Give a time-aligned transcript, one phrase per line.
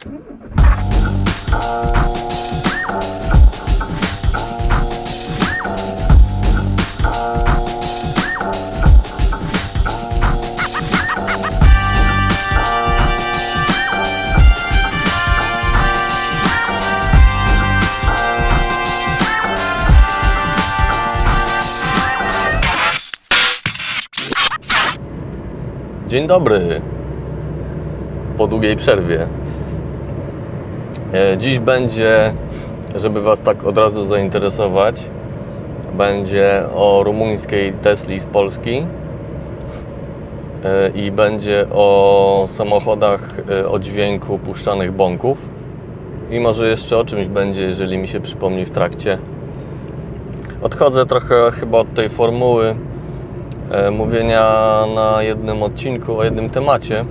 [0.00, 0.10] Dzień
[26.26, 26.80] dobry.
[28.38, 29.26] Po długiej przerwie.
[31.14, 32.32] E, Dziś będzie,
[32.94, 35.02] żeby Was tak od razu zainteresować,
[35.98, 38.86] będzie o rumuńskiej Tesli z Polski
[40.64, 45.48] E, i będzie o samochodach e, o dźwięku puszczanych bąków
[46.30, 49.18] i może jeszcze o czymś będzie, jeżeli mi się przypomni w trakcie.
[50.62, 52.74] Odchodzę trochę chyba od tej formuły
[53.92, 54.44] mówienia
[54.94, 57.04] na jednym odcinku o jednym temacie.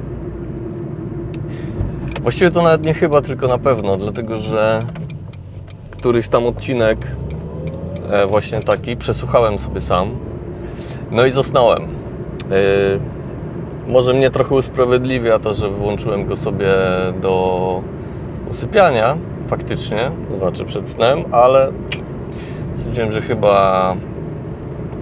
[2.22, 4.86] Właściwie to nawet nie chyba, tylko na pewno, dlatego że
[5.92, 6.98] któryś tam odcinek,
[8.12, 10.10] e, właśnie taki, przesłuchałem sobie sam.
[11.12, 11.84] No i zasnąłem.
[11.84, 11.88] E,
[13.88, 16.68] Może mnie trochę usprawiedliwia to, że włączyłem go sobie
[17.22, 17.82] do
[18.50, 21.72] usypiania, faktycznie, to znaczy przed snem, ale
[22.76, 23.96] stwierdziłem, że chyba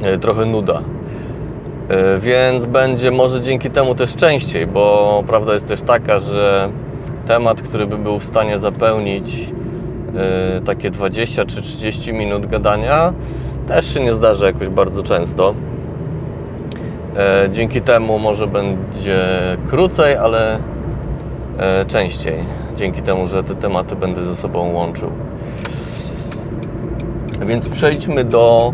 [0.04, 0.82] e, trochę nuda.
[2.20, 6.70] Więc będzie może dzięki temu też częściej, bo prawda jest też taka, że
[7.28, 9.50] temat, który by był w stanie zapełnić
[10.16, 13.14] e, takie 20 czy 30 minut gadania,
[13.68, 15.54] też się nie zdarza jakoś bardzo często.
[17.18, 19.20] E, Dzięki temu może będzie
[19.70, 20.60] krócej, ale
[21.60, 22.36] e, częściej.
[22.76, 25.12] Dzięki temu, że te tematy będę ze sobą łączył.
[27.46, 28.74] Więc przejdźmy do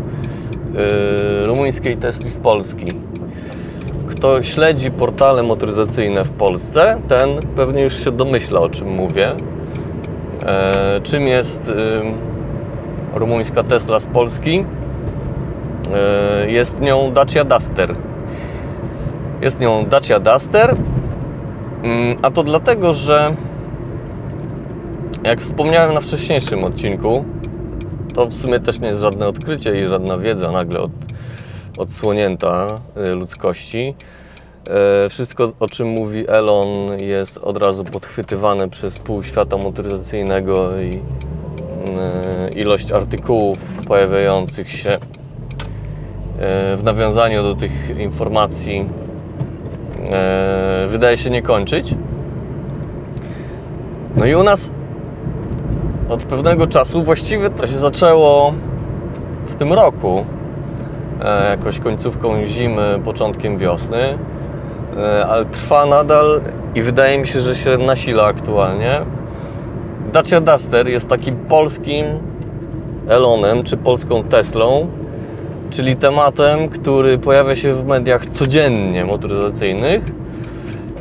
[1.42, 2.86] y, rumuńskiej Tesli z Polski.
[4.24, 9.36] Kto śledzi portale motoryzacyjne w Polsce, ten pewnie już się domyśla o czym mówię.
[10.42, 11.72] E, czym jest y,
[13.14, 14.64] rumuńska Tesla z Polski?
[15.94, 17.94] E, jest nią Dacia Duster.
[19.42, 20.74] Jest nią Dacia Duster,
[21.82, 23.34] mm, a to dlatego, że
[25.24, 27.24] jak wspomniałem na wcześniejszym odcinku,
[28.14, 30.90] to w sumie też nie jest żadne odkrycie i żadna wiedza nagle od,
[31.76, 32.80] odsłonięta
[33.12, 33.94] y, ludzkości.
[35.04, 36.68] E, Wszystko, o czym mówi Elon,
[36.98, 41.00] jest od razu podchwytywane przez pół świata motoryzacyjnego i
[42.50, 44.98] y, ilość artykułów pojawiających się e,
[46.76, 48.88] w nawiązaniu do tych informacji
[50.86, 51.94] wydaje się nie kończyć.
[54.16, 54.72] No i u nas
[56.08, 58.54] od pewnego czasu, właściwie to się zaczęło
[59.46, 60.24] w tym roku,
[61.50, 64.18] jakoś końcówką zimy, początkiem wiosny,
[64.96, 66.40] e, ale trwa nadal
[66.74, 69.00] i wydaje mi się, że się nasila aktualnie.
[70.12, 72.04] Dacia Duster jest takim polskim
[73.08, 74.86] Elonem czy polską Teslą,
[75.70, 80.02] czyli tematem, który pojawia się w mediach codziennie motoryzacyjnych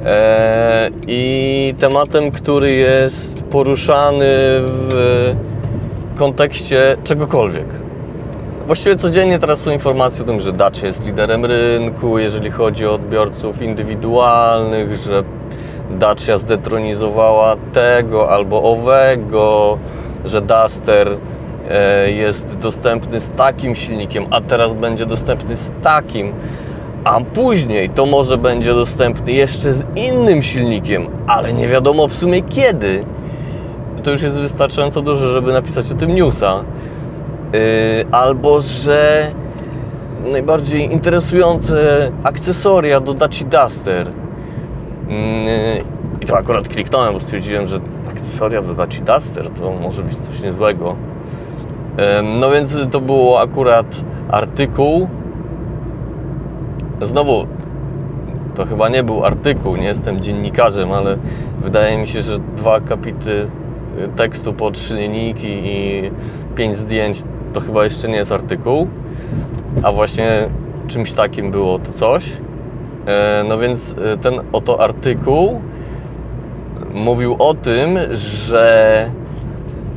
[0.05, 4.25] e, i tematem, który jest poruszany
[4.59, 5.35] w
[6.15, 7.82] kontekście czegokolwiek.
[8.67, 12.93] Właściwie codziennie teraz są informacje o tym, że Dacia jest liderem rynku, jeżeli chodzi o
[12.93, 15.23] odbiorców indywidualnych, że
[15.91, 19.77] Dacia zdetronizowała tego albo owego,
[20.25, 21.17] że Duster
[21.69, 26.33] e, jest dostępny z takim silnikiem, a teraz będzie dostępny z takim,
[27.03, 32.41] a później to może będzie dostępny jeszcze z innym silnikiem, ale nie wiadomo w sumie
[32.41, 33.03] kiedy.
[34.03, 36.63] To już jest wystarczająco dużo, żeby napisać o tym newsa.
[37.53, 37.59] Yy,
[38.11, 39.31] albo że
[40.31, 44.07] najbardziej interesujące akcesoria do Daci Duster.
[44.07, 45.15] Yy,
[46.21, 47.79] I to akurat kliknąłem, bo stwierdziłem, że
[48.11, 50.95] akcesoria do Daci Duster to może być coś niezłego.
[52.39, 53.85] No więc to było akurat
[54.31, 55.07] artykuł.
[57.01, 57.47] Znowu,
[58.55, 61.17] to chyba nie był artykuł, nie jestem dziennikarzem, ale
[61.61, 63.47] wydaje mi się, że dwa akapity
[64.15, 66.11] tekstu po trzy linijki i
[66.55, 67.23] pięć zdjęć
[67.53, 68.87] to chyba jeszcze nie jest artykuł,
[69.83, 70.49] a właśnie
[70.87, 72.31] czymś takim było to coś.
[73.05, 75.61] E, No więc e, ten oto artykuł
[76.93, 79.11] mówił o tym, że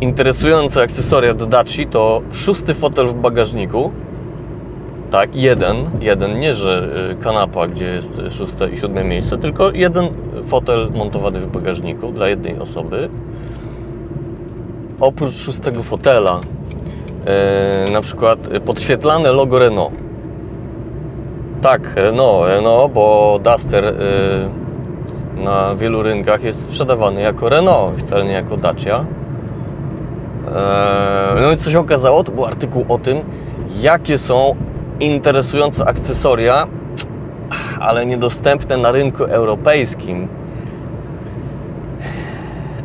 [0.01, 3.91] interesujące akcesoria do Daci to szósty fotel w bagażniku.
[5.11, 10.09] Tak, jeden, jeden, nie że y, kanapa, gdzie jest szóste i siódme miejsce, tylko jeden
[10.45, 13.09] fotel montowany w bagażniku dla jednej osoby.
[15.01, 16.41] Oprócz szóstego fotela,
[17.93, 19.93] na przykład podświetlane logo Renault.
[21.63, 23.95] Tak, Renault, Renault, bo Duster y,
[25.37, 29.05] na wielu rynkach jest sprzedawany jako Renault, wcale nie jako Dacia.
[30.47, 33.21] Eee, no i co się okazało, to był artykuł o tym,
[33.81, 34.57] jakie są
[35.01, 36.67] interesujące akcesoria,
[37.81, 40.29] ale niedostępne na rynku europejskim.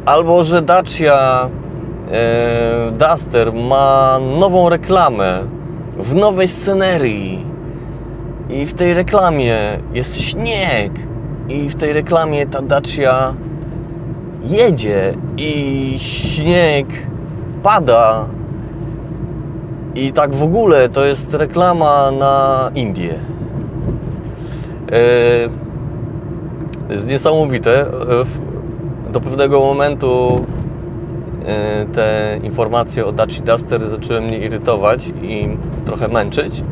[0.06, 1.71] Albo że Dacia e,
[2.92, 5.44] Duster ma nową reklamę
[5.98, 7.46] w nowej scenerii.
[8.50, 9.58] I w tej reklamie
[9.94, 10.92] jest śnieg.
[11.50, 13.34] I w tej reklamie ta Dacia
[14.44, 15.13] jedzie.
[15.38, 16.88] I śnieg
[17.63, 18.25] pada.
[19.96, 23.16] I tak w ogóle to jest reklama na Indię.
[24.92, 24.94] E,
[26.94, 27.81] jest niesamowite.
[27.81, 27.86] E,
[29.12, 30.61] Do pewnego momentu e,
[31.94, 36.64] te informacje o Dacia Duster zaczęły mnie irytować i trochę męczyć.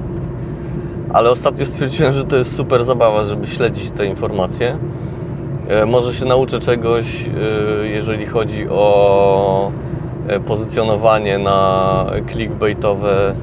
[1.14, 4.78] Ale ostatnio stwierdziłem, że to jest super zabawa, żeby śledzić te informacje.
[5.68, 9.72] E, Może się nauczę czegoś, e, jeżeli chodzi o
[10.48, 13.36] pozycjonowanie na clickbaitowe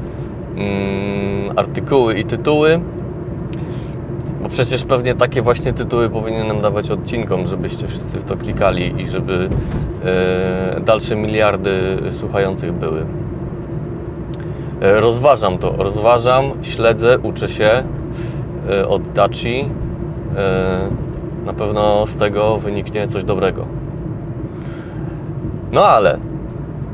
[0.57, 2.81] mm, artykuły i tytuły.
[4.47, 9.09] Bo przecież pewnie takie właśnie tytuły powinienem dawać odcinkom, żebyście wszyscy w to klikali i
[9.09, 9.49] żeby
[10.05, 13.07] e, dalsze miliardy słuchających były.
[14.81, 17.83] E, Rozważam to, rozważam, śledzę, uczę się
[18.71, 19.69] e, od Daci.
[21.47, 23.67] Na pewno z tego wyniknie coś dobrego.
[25.73, 26.19] No ale,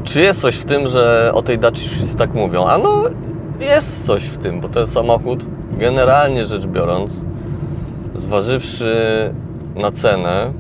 [0.04, 2.66] czy jest coś w tym, że o tej Daci wszyscy tak mówią?
[2.66, 3.02] A no,
[3.60, 5.46] jest coś w tym, bo jest samochód,
[5.78, 7.12] generalnie rzecz biorąc,
[8.22, 8.94] zważywszy
[9.76, 10.52] na cenę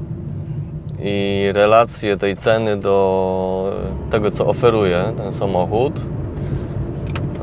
[1.02, 3.72] i relację tej ceny do
[4.10, 6.02] tego, co oferuje ten samochód,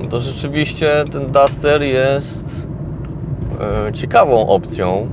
[0.10, 2.68] to rzeczywiście ten Duster jest
[3.88, 5.08] e, ciekawą opcją,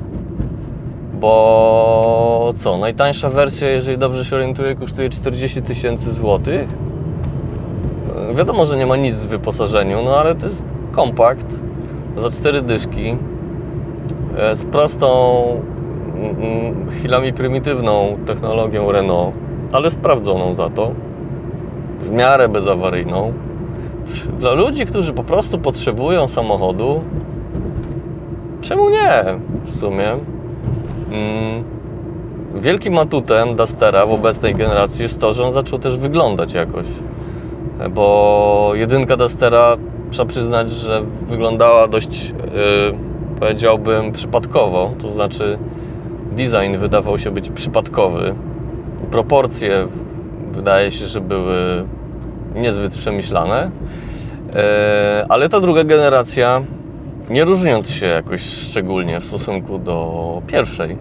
[1.20, 6.68] bo co, najtańsza wersja, jeżeli dobrze się orientuję, kosztuje 40 tysięcy złotych.
[8.30, 10.62] E, Wiadomo, że nie ma nic w wyposażeniu, no ale to jest
[10.92, 11.46] kompakt
[12.16, 13.16] za cztery dyszki
[14.54, 15.42] z prostą,
[16.14, 19.34] mm, mm, chwilami prymitywną technologią Renault,
[19.72, 20.90] ale sprawdzoną za to,
[22.00, 23.32] w miarę bezawaryjną.
[24.38, 27.00] Dla ludzi, którzy po prostu potrzebują samochodu,
[28.60, 29.24] czemu nie
[29.64, 30.08] w sumie?
[31.10, 31.64] Mm,
[32.54, 36.86] Wielkim atutem Dustera w obecnej generacji jest to, że on zaczął też wyglądać jakoś.
[37.90, 39.76] Bo jedynka Dustera,
[40.10, 42.34] trzeba przyznać, że wyglądała dość, yy,
[43.40, 44.92] powiedziałbym, przypadkowo.
[45.02, 45.58] To znaczy,
[46.32, 48.34] design wydawał się być przypadkowy.
[49.10, 49.86] Proporcje
[50.52, 51.84] wydaje się, że były
[52.54, 53.70] niezbyt przemyślane.
[54.54, 56.62] E, Ale ta druga generacja,
[57.30, 60.96] nie różniąc się jakoś szczególnie w stosunku do pierwszej,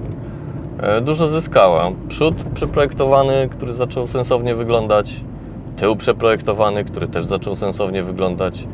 [0.82, 1.92] e, dużo zyskała.
[2.08, 5.22] Przód przeprojektowany, który zaczął sensownie wyglądać,
[5.78, 8.68] tył przeprojektowany, który też zaczął sensownie wyglądać.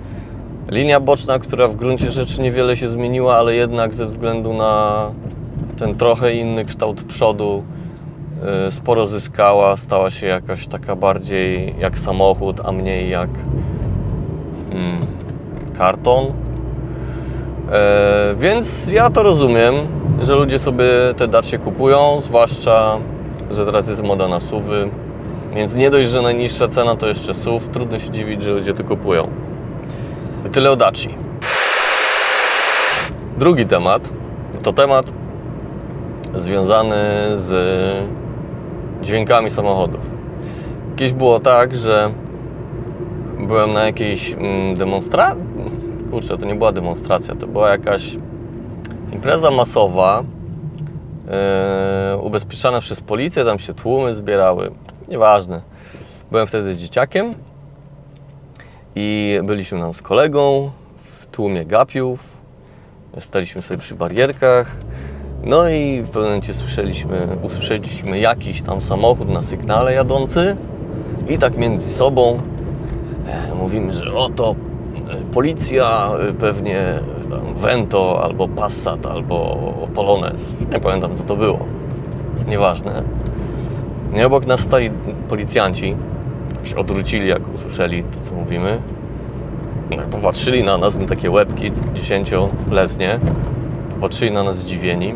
[0.70, 5.12] Linia boczna, która w gruncie rzeczy niewiele się zmieniła, ale jednak ze względu na
[5.78, 7.64] ten trochę inny kształt przodu
[8.68, 13.30] y, sporo zyskała, stała się jakaś taka bardziej jak samochód, a mniej jak
[14.72, 14.98] mm,
[15.78, 16.26] karton.
[17.72, 19.76] E, więc ja to rozumiem,
[20.22, 20.86] że ludzie sobie
[21.18, 22.98] te dacie kupują, zwłaszcza,
[23.52, 24.90] że teraz jest moda na suwy.
[25.56, 28.84] Więc nie dość, że najniższa cena to jeszcze SUV, trudno się dziwić, że ludzie to
[28.84, 29.28] kupują.
[30.50, 31.10] Tyle o Daci.
[33.38, 34.10] Drugi temat
[34.64, 35.14] to temat
[36.36, 36.96] związany
[37.34, 37.54] z
[39.02, 40.02] dźwiękami samochodów.
[40.96, 42.14] Kiedyś było tak, że
[43.40, 45.44] byłem na jakiejś mm, demonstracji.
[46.12, 48.18] Kurczę, to nie była demonstracja, to była jakaś
[49.12, 50.24] impreza masowa,
[52.12, 54.72] yy, ubezpieczana przez policję, tam się tłumy zbierały.
[55.08, 55.62] Nieważne.
[56.32, 57.32] Byłem wtedy dzieciakiem
[58.96, 60.72] i byliśmy tam z kolegą
[61.04, 62.42] w tłumie gapiów.
[63.20, 64.72] Staliśmy sobie przy barierkach.
[65.44, 70.56] No i w pewnym momencie słyszeliśmy, usłyszeliśmy jakiś tam samochód na sygnale jadący
[71.30, 72.40] i tak między sobą
[73.28, 74.56] e, mówimy, że oto
[75.10, 77.00] e, policja, e, pewnie
[77.56, 79.58] Vento albo Passat albo
[79.96, 80.52] Polonez.
[80.72, 81.60] Nie pamiętam co to było.
[82.48, 83.04] Nieważne.
[84.16, 84.92] I obok nas stali
[85.30, 85.96] policjanci.
[86.64, 88.82] Się odwrócili jak usłyszeli to co mówimy.
[90.12, 93.20] Popatrzyli na nas, my takie łebki dziesięcioletnie.
[93.96, 95.16] Popatrzyli na nas zdziwieni.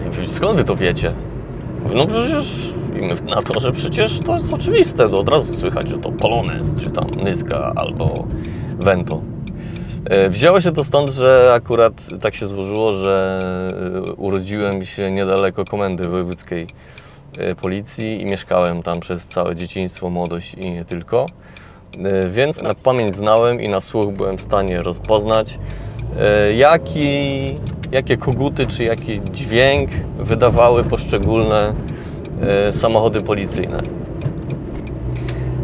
[0.00, 1.12] I powiedzieli, skąd wy to wiecie?
[1.94, 5.88] No przecież i my na to, że przecież to jest oczywiste, to od razu słychać,
[5.88, 8.26] że to Polonez, czy tam Nyska albo
[8.78, 9.20] Vento.
[10.04, 13.44] E, Wzięło się to stąd, że akurat tak się złożyło, że
[14.08, 16.66] e, urodziłem się niedaleko komendy wojewódzkiej
[17.60, 21.26] policji i mieszkałem tam przez całe dzieciństwo, młodość i nie tylko.
[21.94, 25.58] E, Więc na pamięć znałem i na słuch byłem w stanie rozpoznać,
[26.18, 27.58] e, jaki,
[27.92, 31.74] jakie koguty czy jaki dźwięk wydawały poszczególne
[32.42, 33.82] e, samochody policyjne.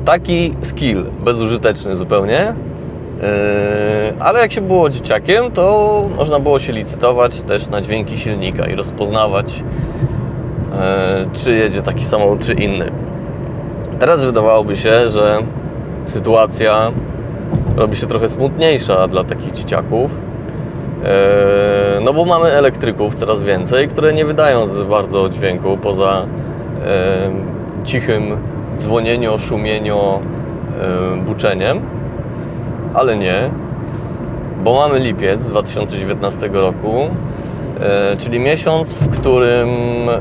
[0.04, 2.54] Taki skill, bezużyteczny zupełnie,
[4.20, 8.74] ale jak się było dzieciakiem, to można było się licytować też na dźwięki silnika i
[8.74, 9.64] rozpoznawać,
[11.32, 12.90] czy jedzie taki samochód, czy inny.
[13.98, 15.38] Teraz wydawałoby się, że
[16.04, 16.92] sytuacja
[17.76, 20.20] robi się trochę smutniejsza dla takich dzieciaków.
[21.02, 21.08] Yy,
[22.04, 26.26] No bo mamy elektryków coraz więcej, które nie wydają za bardzo dźwięku poza
[26.74, 28.36] yy, cichym
[28.76, 30.20] dzwonienio, szumienio,
[31.26, 31.98] buczeniem
[32.94, 33.50] ale nie,
[34.64, 37.10] bo mamy lipiec 2019 roku, e,
[38.18, 39.68] czyli miesiąc, w którym
[40.08, 40.18] e,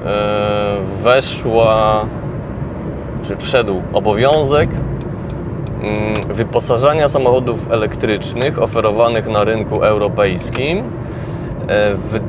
[1.04, 2.06] weszła,
[3.24, 4.70] czy wszedł obowiązek
[5.82, 10.84] mm, wyposażania samochodów elektrycznych oferowanych na rynku europejskim e,
[11.96, 12.20] w,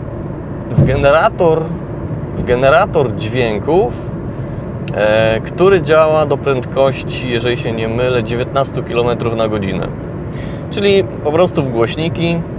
[0.71, 1.63] w generator,
[2.39, 4.11] w generator dźwięków,
[4.95, 9.89] e, który działa do prędkości, jeżeli się nie mylę, 19 km na godzinę.
[10.71, 12.58] Czyli po prostu w głośniki, e,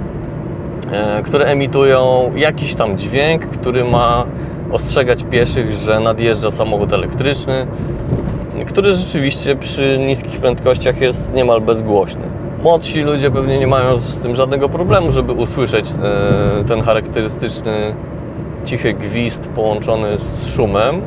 [1.24, 4.26] które emitują jakiś tam dźwięk, który ma
[4.72, 7.68] ostrzegać pieszych, że nadjeżdża samochód elektryczny,
[8.68, 12.22] który rzeczywiście przy niskich prędkościach jest niemal bezgłośny.
[12.64, 17.96] Młodsi ludzie pewnie nie mają z tym żadnego problemu, żeby usłyszeć e, ten charakterystyczny
[18.66, 21.02] cichy gwizd połączony z szumem,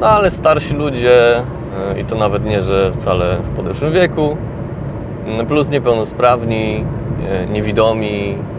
[0.00, 4.36] no ale starsi ludzie, e, i to nawet nie, że wcale w podeszłym wieku,
[5.48, 6.84] plus niepełnosprawni,
[7.30, 8.51] e, niewidomi, e,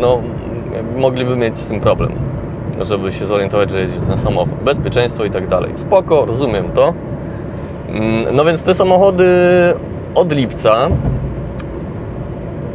[0.00, 0.20] no
[0.74, 2.12] jakby mogliby mieć z tym problem,
[2.80, 4.54] żeby się zorientować, że jeździć na samochód.
[4.64, 5.72] Bezpieczeństwo i tak dalej.
[5.76, 6.94] Spoko, rozumiem to.
[7.88, 9.26] Mm, No więc te samochody
[10.14, 10.88] od lipca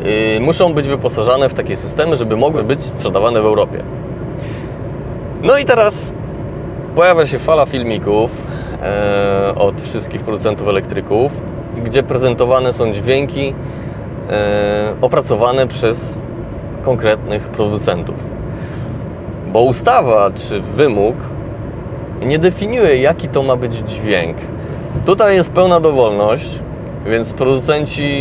[0.06, 3.84] y, muszą być wyposażone w takie systemy, żeby mogły być sprzedawane w Europie.
[5.44, 6.13] No i teraz
[6.96, 8.48] pojawia się fala filmików
[8.82, 11.41] e, od wszystkich producentów elektryków,
[11.84, 13.53] gdzie prezentowane są dźwięki
[14.30, 16.18] e, opracowane przez
[16.81, 18.15] konkretnych producentów.
[19.53, 21.15] Bo ustawa czy wymóg
[22.21, 24.38] nie definiuje, jaki to ma być dźwięk.
[25.05, 26.59] Tutaj jest pełna dowolność,
[27.05, 28.11] więc producenci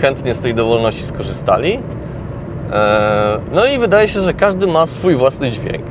[0.00, 1.78] chętnie z tej dowolności skorzystali.
[2.72, 5.84] E, No i wydaje się, że każdy ma swój własny dźwięk.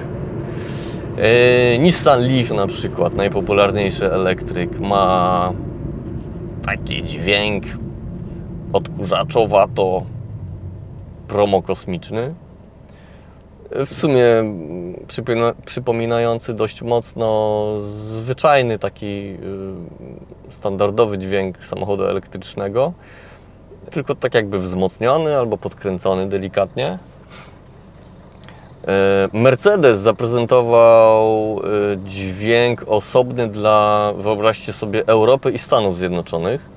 [1.17, 5.53] E, Nissan Leaf na przykład, najpopularniejszy elektryk, ma
[6.65, 7.63] taki dźwięk
[8.74, 10.03] odkurzaczowato
[11.31, 12.33] promokosmiczny.
[13.85, 14.25] W sumie
[15.07, 19.38] przypomina- przypominający dość mocno zwyczajny taki y,
[20.50, 22.93] standardowy dźwięk samochodu elektrycznego,
[23.91, 27.00] tylko tak jakby wzmocniony albo podkręcony delikatnie.
[28.88, 36.71] E, Mercedes zaprezentował e, dźwięk osobny dla, wyobraźcie sobie, Europy i Stanów Zjednoczonych.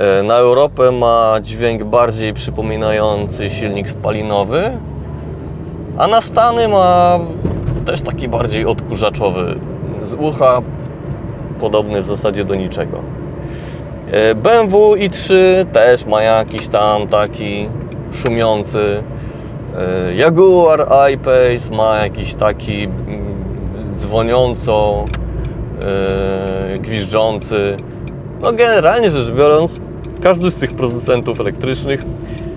[0.00, 4.70] E, Na Europę ma dźwięk bardziej przypominający silnik spalinowy,
[5.98, 7.18] a na Stany ma
[7.86, 9.56] też taki bardziej odkurzaczowy,
[10.02, 10.62] z ucha
[11.60, 12.98] podobny w zasadzie do niczego.
[14.10, 15.34] E, BMW i3
[15.72, 17.68] też ma jakiś tam taki
[18.12, 19.02] szumiący.
[19.78, 23.44] E, Jaguar I-Pace ma jakiś taki mm,
[23.96, 25.04] dzwoniąco
[26.78, 27.76] gwiżdżący.
[28.40, 29.80] No generalnie rzecz biorąc,
[30.22, 32.04] każdy z tych producentów elektrycznych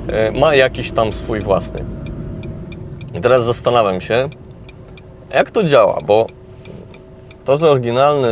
[0.07, 1.83] e, ma jakiś tam swój własny.
[3.13, 4.29] I teraz zastanawiam się,
[5.33, 6.27] jak to działa, bo
[7.45, 8.27] to, że oryginalny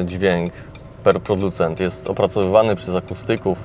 [0.00, 0.52] e, dźwięk
[1.04, 3.64] per producent jest opracowywany przez akustyków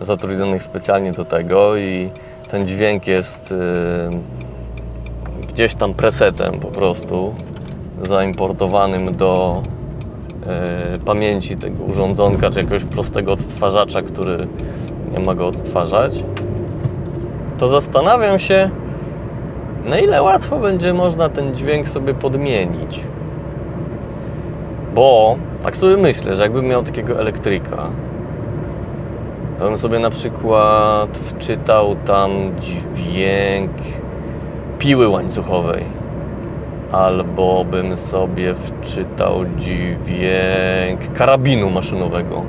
[0.00, 2.10] zatrudnionych specjalnie do tego i
[2.50, 3.56] ten dźwięk jest e,
[5.48, 7.34] gdzieś tam presetem po prostu
[8.02, 9.62] zaimportowanym do
[11.04, 14.46] pamięci tego urządzonka czy jakiegoś prostego odtwarzacza, który
[15.24, 16.24] ma go odtwarzać,
[17.58, 18.70] to zastanawiam się,
[19.84, 23.00] na ile łatwo będzie można ten dźwięk sobie podmienić.
[24.94, 27.90] Bo tak sobie myślę, że jakbym miał takiego elektryka,
[29.58, 32.30] to bym sobie na przykład wczytał tam
[32.60, 33.72] dźwięk
[34.78, 36.01] piły łańcuchowej.
[36.92, 42.42] Albo bym sobie wczytał dźwięk karabinu maszynowego.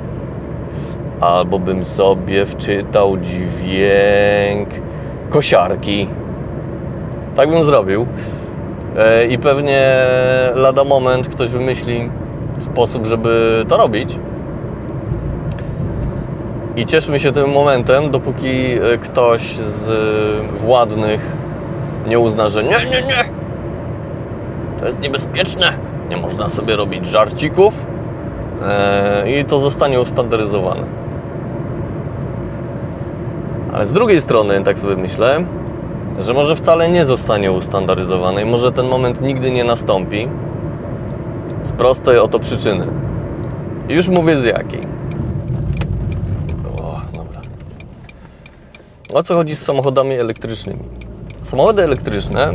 [1.20, 4.68] albo bym sobie wczytał dźwięk
[5.30, 6.08] kosiarki.
[7.36, 8.06] Tak bym zrobił.
[8.96, 9.96] E, I pewnie
[10.54, 12.10] lada moment ktoś wymyśli
[12.58, 14.18] sposób, żeby to robić.
[16.76, 19.90] I cieszmy się tym momentem, dopóki e, ktoś z
[20.58, 21.20] władnych
[22.06, 23.24] nie uzna, że nie, nie, nie,
[24.84, 25.78] to jest niebezpieczne,
[26.10, 27.86] nie można sobie robić żarcików
[28.62, 30.82] e, i to zostanie ustandaryzowane.
[33.72, 35.44] Ale z drugiej strony, tak sobie myślę,
[36.18, 40.28] że może wcale nie zostanie ustandaryzowane i może ten moment nigdy nie nastąpi
[41.62, 42.86] z prostej oto przyczyny.
[43.88, 44.86] Już mówię z jakiej.
[46.76, 47.40] O, dobra.
[49.14, 50.80] O co chodzi z samochodami elektrycznymi?
[51.42, 52.50] Samochody elektryczne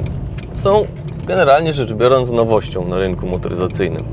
[0.54, 0.86] są
[1.30, 4.04] generalnie rzecz biorąc nowością na rynku motoryzacyjnym.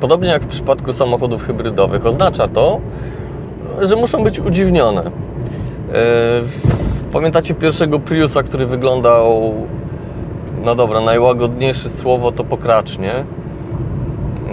[0.00, 2.80] Podobnie jak w przypadku samochodów hybrydowych, oznacza to,
[3.80, 5.04] że muszą być udziwnione.
[5.04, 5.94] Yy,
[7.12, 9.54] Pamiętacie pierwszego Priusa, który wyglądał,
[10.64, 13.24] no dobra, najłagodniejsze słowo to pokracznie.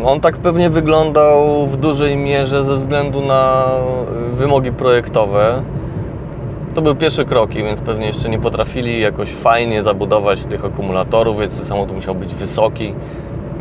[0.06, 3.66] On tak pewnie wyglądał w dużej mierze ze względu na
[4.32, 5.62] wymogi projektowe.
[6.76, 11.68] To były pierwsze kroki, więc pewnie jeszcze nie potrafili jakoś fajnie zabudować tych akumulatorów, więc
[11.68, 12.94] samochód musiał być wysoki,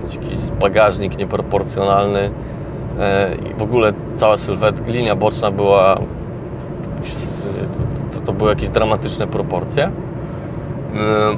[0.03, 2.31] mieć jakiś bagażnik nieproporcjonalny
[2.99, 5.99] e, i w ogóle cała sylwetka, linia boczna była
[8.15, 9.93] to, to były jakieś dramatyczne proporcje.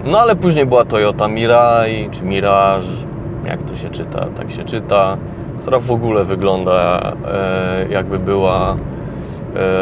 [0.05, 2.87] No ale później była Toyota Mirai czy Mirage,
[3.47, 5.17] jak to się czyta, tak się czyta,
[5.61, 8.77] która w ogóle wygląda e, jakby była e,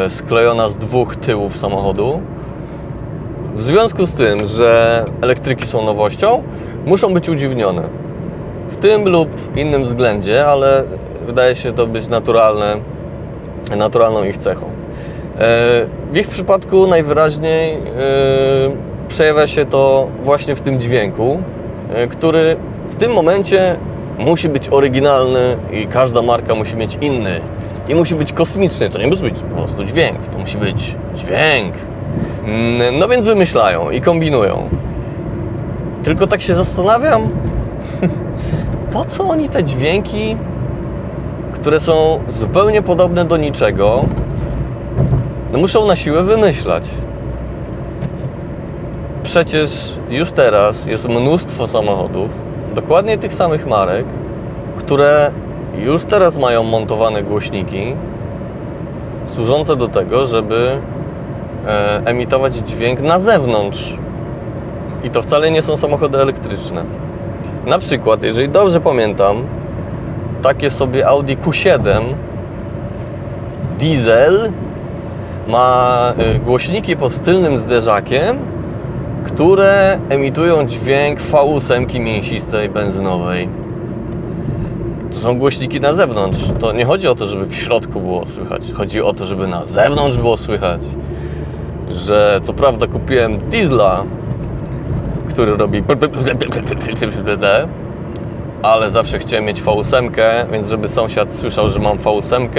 [0.09, 2.21] sklejona z dwóch tyłów samochodu.
[3.55, 6.43] W związku z tym, że elektryki są nowością,
[6.85, 7.83] muszą być udziwnione.
[8.69, 10.83] W tym lub innym względzie, ale
[11.25, 12.77] wydaje się to być naturalne,
[13.77, 14.65] naturalną ich cechą.
[16.11, 17.79] W ich przypadku najwyraźniej e,
[19.07, 21.43] przejawia się to właśnie w tym dźwięku,
[21.89, 22.55] e, który
[22.87, 23.75] w tym momencie
[24.17, 27.41] musi być oryginalny i każda marka musi mieć inny.
[27.89, 31.73] I musi być kosmiczny, to nie musi być po prostu dźwięk, to musi być dźwięk.
[32.45, 34.69] Mm, no więc wymyślają i kombinują.
[36.03, 37.21] Tylko tak się zastanawiam,
[38.93, 40.37] po co oni te dźwięki,
[41.53, 44.05] które są zupełnie podobne do niczego,
[45.53, 46.89] no muszą na siłę wymyślać.
[49.23, 52.31] Przecież już teraz jest mnóstwo samochodów,
[52.75, 54.05] dokładnie tych samych marek,
[54.77, 55.31] które
[55.79, 57.95] już teraz mają montowane głośniki
[59.25, 60.77] służące do tego, żeby
[61.67, 63.93] e, emitować dźwięk na zewnątrz.
[65.03, 66.83] I to wcale nie są samochody elektryczne.
[67.65, 69.43] Na przykład, jeżeli dobrze pamiętam,
[70.41, 72.01] takie sobie Audi Q7
[73.79, 74.51] diesel
[75.47, 78.37] ma y, głośniki pod tylnym zderzakiem,
[79.25, 83.49] które emitują dźwięk V8 mięsistej benzynowej.
[85.19, 86.39] Są głośniki na zewnątrz.
[86.59, 88.61] To nie chodzi o to, żeby w środku było słychać.
[88.73, 90.81] Chodzi o to, żeby na zewnątrz było słychać.
[91.89, 94.03] Że co prawda kupiłem diesla,
[95.29, 95.83] który robi
[98.61, 100.11] ale zawsze chciałem mieć V8,
[100.51, 102.49] więc żeby sąsiad słyszał, że mam V8,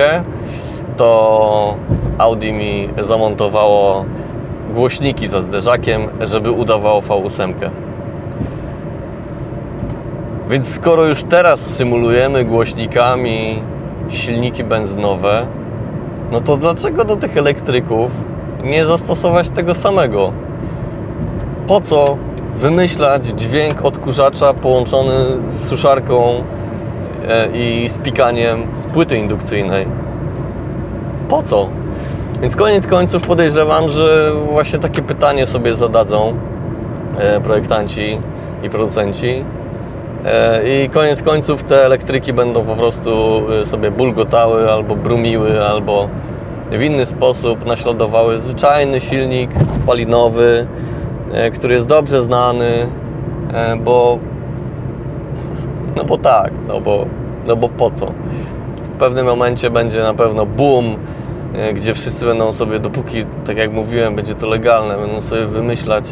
[0.97, 1.77] to
[2.19, 4.05] Audi mi zamontowało
[4.75, 7.55] głośniki za zderzakiem, żeby udawało V8.
[10.51, 13.63] Więc skoro już teraz symulujemy głośnikami
[14.09, 15.47] silniki benzynowe,
[16.33, 18.11] no to dlaczego do tych elektryków
[18.65, 20.33] nie zastosować tego samego?
[21.67, 22.17] Po co
[22.55, 25.13] wymyślać dźwięk odkurzacza połączony
[25.47, 26.45] z suszarką
[27.29, 29.87] e, i z pikaniem płyty indukcyjnej?
[31.29, 31.69] Po co?
[32.43, 36.35] Więc koniec końców podejrzewam, że właśnie takie pytanie sobie zadadzą
[37.19, 38.19] e, projektanci
[38.63, 39.45] i producenci.
[40.25, 46.09] E, I koniec końców te elektryki będą po prostu e, sobie bulgotały albo brumiły, albo
[46.71, 50.67] w inny sposób naśladowały zwyczajny silnik spalinowy,
[51.55, 52.87] który jest dobrze znany,
[53.85, 54.19] bo
[55.97, 57.07] no bo tak, no bo,
[57.47, 58.07] no bo po co?
[58.85, 60.97] W pewnym momencie będzie na pewno boom
[61.55, 66.05] E, gdzie wszyscy będą sobie, dopóki, tak jak mówiłem, będzie to legalne, będą sobie wymyślać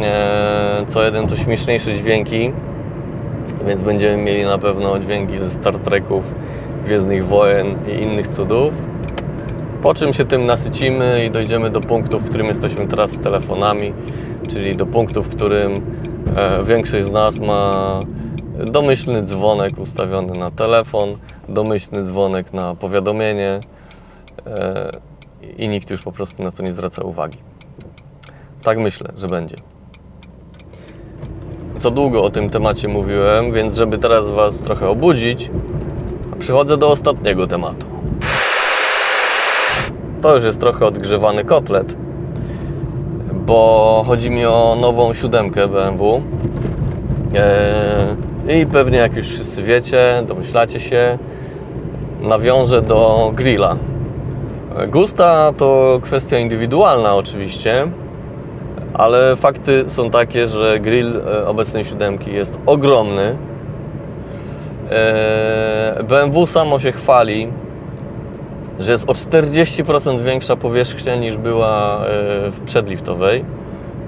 [0.00, 2.52] e, co jeden to śmieszniejsze dźwięki,
[3.68, 6.34] więc będziemy mieli na pewno dźwięki ze Star Treków,
[6.84, 8.74] Gwiezdnych Wojen i innych cudów.
[9.82, 13.92] Po czym się tym nasycimy i dojdziemy do punktu, w którym jesteśmy teraz z telefonami,
[14.48, 15.82] czyli do punktu, w którym
[16.36, 18.00] e, większość z nas ma
[18.66, 21.08] domyślny dzwonek ustawiony na telefon,
[21.48, 23.60] domyślny dzwonek na powiadomienie,
[24.46, 25.00] e,
[25.58, 27.38] i nikt już po prostu na to nie zwraca uwagi.
[28.62, 29.56] Tak myślę, że będzie.
[31.80, 35.50] Za długo o tym temacie mówiłem, więc żeby teraz Was trochę obudzić,
[36.38, 37.86] przechodzę do ostatniego tematu.
[40.22, 41.94] To już jest trochę odgrzewany kotlet,
[43.32, 46.22] bo chodzi mi o nową siódemkę BMW.
[48.48, 51.18] Eee, I pewnie jak już wszyscy wiecie, domyślacie się,
[52.20, 53.76] nawiążę do grilla.
[54.88, 57.90] Gusta to kwestia indywidualna oczywiście,
[58.98, 63.36] ale fakty są takie, że grill e, obecnej siódemki jest ogromny.
[64.90, 67.48] E, BMW samo się chwali,
[68.78, 72.06] że jest o 40% większa powierzchnia niż była e,
[72.50, 73.44] w przedliftowej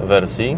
[0.00, 0.56] wersji.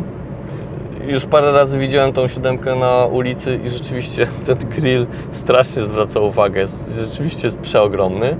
[1.06, 6.60] Już parę razy widziałem tą siódemkę na ulicy i rzeczywiście ten grill strasznie zwraca uwagę.
[6.60, 8.36] Jest, rzeczywiście jest przeogromny.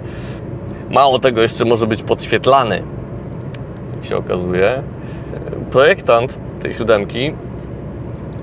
[0.91, 2.83] Mało tego, jeszcze może być podświetlany,
[3.97, 4.83] jak się okazuje.
[5.73, 7.35] Projektant tej siódemki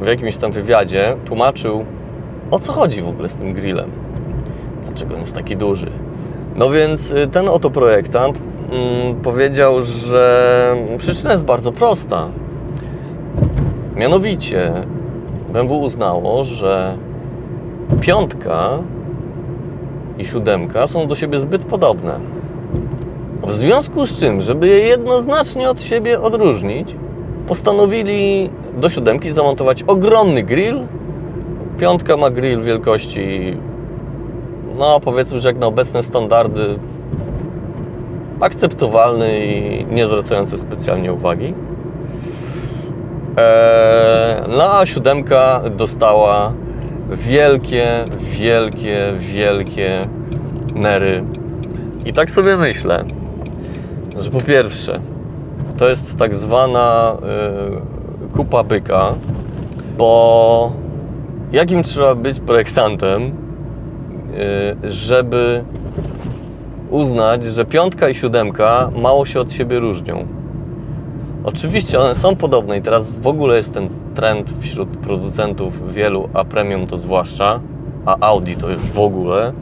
[0.02, 1.86] w jakimś tam wywiadzie tłumaczył,
[2.52, 3.92] o co chodzi w ogóle z tym grillem.
[4.86, 5.92] Dlaczego on jest taki duży.
[6.56, 12.30] No więc y, ten oto projektant mm, powiedział, że przyczyna jest bardzo prosta.
[13.96, 14.74] Mianowicie
[15.54, 16.98] BMW uznało, że
[18.02, 18.70] piątka
[20.18, 22.20] i siódemka są do siebie zbyt podobne.
[23.44, 26.96] W związku z czym, żeby je jednoznacznie od siebie odróżnić,
[27.49, 30.88] postanowili do siódemki zamontować ogromny grill.
[31.79, 33.57] Piątka ma grill wielkości,
[34.77, 36.79] no powiedzmy, że jak na obecne standardy,
[38.39, 41.53] akceptowalny i nie zwracający specjalnie uwagi.
[43.38, 46.53] Eee, no a siódemka dostała
[47.12, 50.07] wielkie, wielkie, wielkie
[50.75, 51.23] nery.
[52.05, 53.05] I tak sobie myślę,
[54.17, 54.99] że po pierwsze,
[55.80, 57.18] to jest tak zwana
[58.26, 59.13] y, kupa byka,
[59.98, 60.72] bo
[61.52, 63.24] jakim trzeba być projektantem,
[64.84, 65.63] y, żeby
[66.89, 70.28] uznać, że piątka i siódemka mało się od siebie różnią.
[71.44, 76.46] Oczywiście one są podobne i teraz w ogóle jest ten trend wśród producentów wielu, a
[76.46, 77.60] premium to zwłaszcza,
[78.06, 79.54] a Audi to już w ogóle,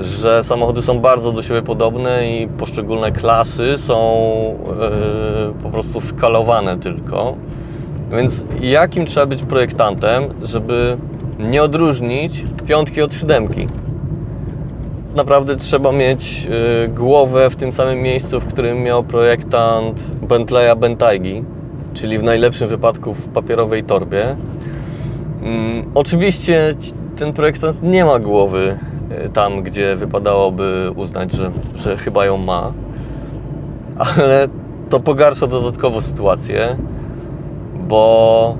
[0.00, 3.96] że samochody są bardzo do siebie podobne i poszczególne klasy są
[5.46, 7.36] yy, po prostu skalowane tylko.
[8.10, 10.96] Więc jakim trzeba być projektantem, żeby
[11.38, 13.66] nie odróżnić piątki od siódemki?
[15.14, 21.44] Naprawdę trzeba mieć yy, głowę w tym samym miejscu, w którym miał projektant Bentleya Bentaygi,
[21.94, 24.36] czyli w najlepszym wypadku w papierowej torbie.
[25.42, 25.48] Yy,
[25.94, 26.74] oczywiście
[27.16, 28.78] ten projektant nie ma głowy
[29.28, 32.72] tam, gdzie wypadałoby uznać, że, że chyba ją ma.
[34.16, 34.48] Ale
[34.90, 36.76] to pogarsza dodatkowo sytuację,
[37.88, 38.54] bo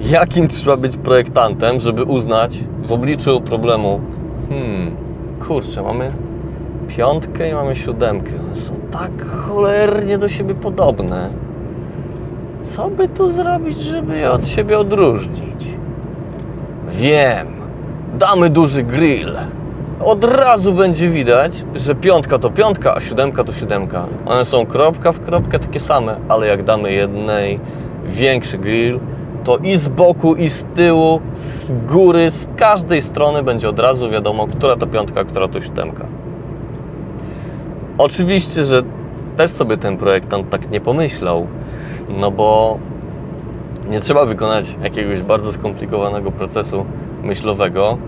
[0.00, 4.00] jakim trzeba być projektantem, żeby uznać w obliczu problemu,
[4.48, 4.96] hmm,
[5.46, 6.12] kurczę, mamy
[6.88, 8.30] piątkę i mamy siódemkę.
[8.46, 11.30] One są tak cholernie do siebie podobne.
[12.60, 15.66] Co by tu zrobić, żeby je od siebie odróżnić?
[16.88, 17.46] Wiem.
[18.18, 19.36] Damy duży grill
[20.04, 24.06] od razu będzie widać, że piątka to piątka, a siódemka to siódemka.
[24.26, 27.60] One są kropka w kropkę takie same, ale jak damy jednej
[28.06, 29.00] większy grill,
[29.44, 34.10] to i z boku, i z tyłu, z góry, z każdej strony będzie od razu
[34.10, 36.06] wiadomo, która to piątka, która to siódemka.
[37.98, 38.82] Oczywiście, że
[39.36, 41.46] też sobie ten projektant tak nie pomyślał,
[42.20, 42.78] no bo
[43.90, 46.86] nie trzeba wykonać jakiegoś bardzo skomplikowanego procesu
[47.22, 47.98] myślowego,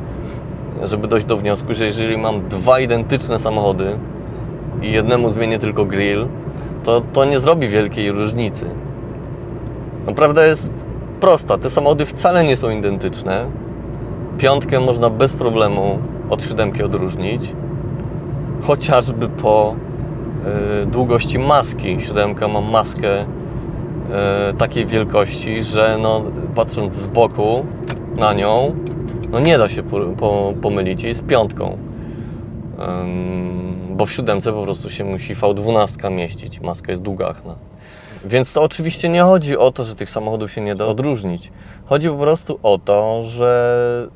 [0.83, 3.99] żeby dojść do wniosku, że jeżeli mam dwa identyczne samochody
[4.83, 6.27] i jednemu zmienię tylko grill,
[6.85, 8.67] to to nie zrobi wielkiej różnicy.
[10.07, 10.85] No, prawda jest
[11.21, 11.59] prosta.
[11.59, 13.47] Te samochody wcale nie są identyczne.
[14.39, 15.99] Piątkę można bez problemu
[16.31, 17.53] od siódemki odróżnić,
[18.63, 19.75] chociażby po
[20.83, 22.01] y, długości maski.
[22.01, 23.27] Siódemka ma maskę y,
[24.59, 26.23] takiej wielkości, że no,
[26.55, 27.67] patrząc z boku
[28.17, 28.75] na nią,
[29.33, 31.79] no nie da się po, po, pomylić jej z piątką.
[33.91, 37.55] Bo w siódemce po prostu się musi V12 mieścić, maska jest długachna.
[38.25, 41.53] Więc to oczywiście nie chodzi o to, że tych samochodów się nie da odróżnić.
[41.85, 44.09] Chodzi po prostu o to, że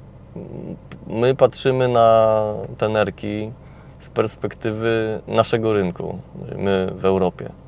[1.07, 2.40] my patrzymy na
[2.79, 3.50] te nerki
[3.98, 6.18] z perspektywy naszego rynku,
[6.57, 7.63] my w Europie.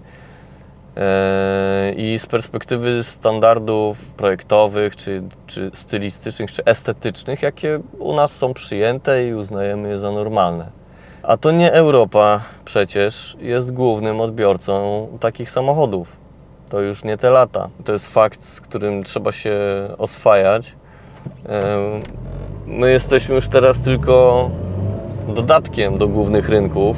[0.96, 8.54] E, I z perspektywy standardów projektowych, czy, czy stylistycznych, czy estetycznych, jakie u nas są
[8.54, 10.66] przyjęte i uznajemy je za normalne.
[11.22, 16.16] A to nie Europa przecież jest głównym odbiorcą takich samochodów.
[16.70, 17.68] To już nie te lata.
[17.84, 19.58] To jest fakt, z którym trzeba się
[19.98, 20.74] oswajać.
[21.44, 22.02] Em,
[22.66, 24.50] My jesteśmy już teraz tylko
[25.28, 26.96] dodatkiem do głównych rynków,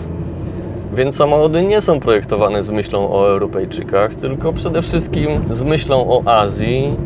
[0.95, 6.41] więc samochody nie są projektowane z myślą o Europejczykach, tylko przede wszystkim z myślą o
[6.41, 6.97] Azji,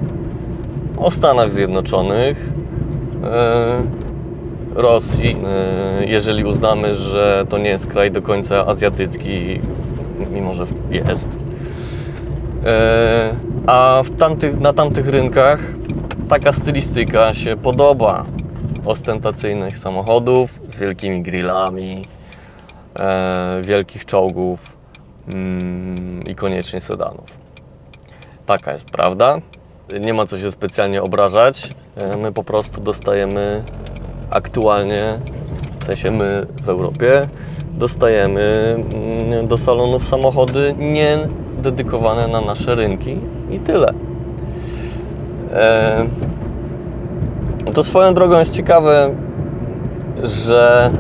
[0.98, 2.48] o Stanach Zjednoczonych,
[3.24, 3.82] e,
[4.74, 9.60] Rosji, e, jeżeli uznamy, że to nie jest kraj do końca azjatycki,
[10.30, 11.28] mimo że jest.
[12.64, 13.30] E,
[13.66, 15.60] A tamtych, na tamtych rynkach
[16.28, 18.24] taka stylistyka się podoba.
[18.84, 22.08] Ostentacyjnych samochodów z wielkimi grillami,
[23.62, 24.76] wielkich czołgów
[25.28, 27.38] mm, i koniecznie sedanów.
[28.46, 29.38] Taka jest prawda.
[30.00, 31.74] Nie ma co się specjalnie obrażać.
[31.96, 33.64] E, My po prostu dostajemy
[34.31, 35.18] aktualnie,
[35.81, 37.28] w sensie my w Europie,
[37.74, 41.18] dostajemy mm, do salonów samochody nie
[41.59, 43.18] dedykowane na nasze rynki
[43.50, 43.92] i tyle.
[45.52, 46.07] E,
[47.74, 49.14] to swoją drogą jest ciekawe,
[50.22, 50.90] że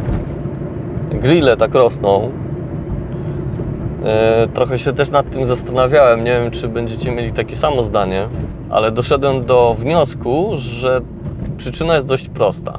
[1.14, 2.30] grille tak rosną.
[4.04, 6.24] E, Trochę się też nad tym zastanawiałem.
[6.24, 8.28] Nie wiem, czy będziecie mieli takie samo zdanie,
[8.70, 11.00] ale doszedłem do wniosku, że
[11.56, 12.78] przyczyna jest dość prosta.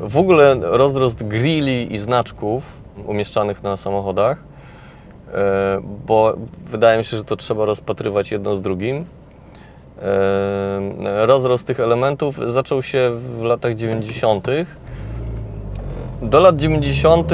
[0.00, 4.38] W ogóle rozrost grilli i znaczków umieszczanych na samochodach,
[5.34, 9.04] e, bo wydaje mi się, że to trzeba rozpatrywać jedno z drugim.
[10.02, 14.46] E, Rozrost tych elementów zaczął się w latach 90.
[16.22, 17.32] Do lat 90.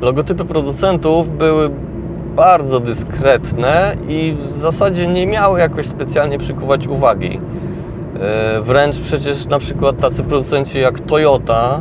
[0.00, 1.70] logotypy producentów były
[2.36, 7.40] bardzo dyskretne i w zasadzie nie miały jakoś specjalnie przykuwać uwagi.
[8.20, 11.80] E, Wręcz przecież na przykład tacy producenci jak Toyota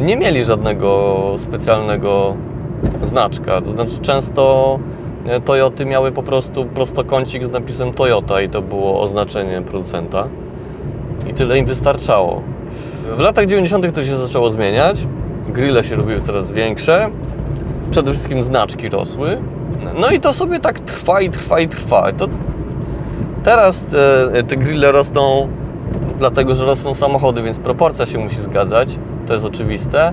[0.00, 2.36] nie mieli żadnego specjalnego
[3.02, 3.60] znaczka.
[3.60, 4.78] To znaczy często
[5.26, 10.28] e, Toyoty miały po prostu prostokącik z napisem Toyota i to było oznaczenie producenta.
[11.30, 12.42] I tyle im wystarczało.
[13.16, 13.94] W latach 90.
[13.94, 15.06] to się zaczęło zmieniać.
[15.48, 17.10] Grille się robiły coraz większe.
[17.90, 19.38] Przede wszystkim znaczki rosły.
[20.00, 22.12] No i to sobie tak trwa i trwa i trwa.
[22.12, 22.28] To
[23.44, 25.48] teraz te, te grille rosną
[26.18, 28.98] dlatego, że rosną samochody, więc proporcja się musi zgadzać.
[29.26, 30.12] To jest oczywiste.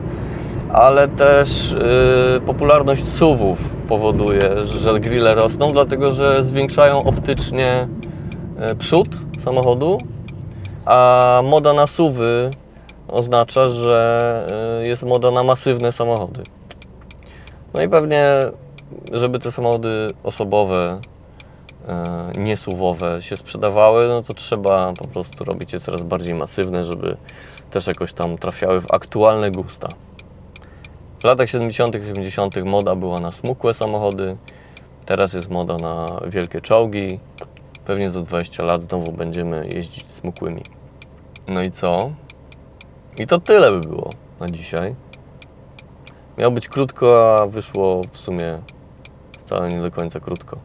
[0.73, 7.87] Ale też y, popularność SUVów powoduje, że grille rosną, dlatego że zwiększają optycznie
[8.71, 9.07] y, przód
[9.39, 9.97] samochodu,
[10.85, 12.51] a moda na SUVy
[13.11, 16.43] oznacza, że y, jest moda na masywne samochody.
[17.73, 18.25] No i pewnie,
[19.11, 21.01] żeby te samochody osobowe,
[21.87, 26.85] e, nie suwowe się sprzedawały, no to trzeba po prostu robić je coraz bardziej masywne,
[26.85, 27.17] żeby
[27.71, 29.89] też jakoś tam trafiały w aktualne gusta.
[31.19, 32.65] W latach 70., 80.
[32.65, 34.37] moda była na smukłe samochody,
[35.05, 37.19] teraz jest moda na wielkie czołgi.
[37.85, 40.63] Pewnie za 20 lat znowu będziemy jeździć smukłymi.
[41.47, 42.11] No i co?
[43.19, 44.95] I to tyle by było na dzisiaj.
[46.37, 48.59] Miało być krótko, a wyszło w sumie
[49.39, 50.57] wcale nie do końca krótko.